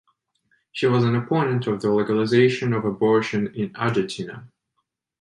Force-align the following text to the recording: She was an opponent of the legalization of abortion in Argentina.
She 0.71 0.87
was 0.87 1.03
an 1.03 1.15
opponent 1.15 1.67
of 1.67 1.79
the 1.79 1.91
legalization 1.91 2.73
of 2.73 2.85
abortion 2.85 3.53
in 3.53 3.71
Argentina. 3.75 4.47